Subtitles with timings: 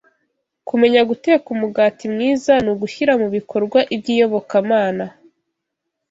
[0.67, 5.05] Kumenya guteka umugati mwiza ni ugushyira mu bikorwa iby’iyobokamana.